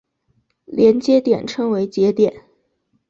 [0.65, 2.43] 连接点称为节点。